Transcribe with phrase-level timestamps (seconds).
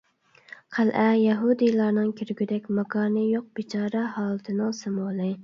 [0.77, 5.31] «قەلئە» يەھۇدىيلارنىڭ كىرگۈدەك ماكانى يوق بىچارە ھالىتىنىڭ سىمۋولى.